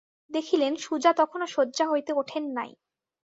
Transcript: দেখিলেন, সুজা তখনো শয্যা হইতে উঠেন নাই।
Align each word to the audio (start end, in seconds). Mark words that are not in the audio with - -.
দেখিলেন, 0.31 0.73
সুজা 0.75 1.11
তখনো 1.13 1.45
শয্যা 1.47 1.85
হইতে 1.91 2.11
উঠেন 2.13 2.43
নাই। 2.53 2.71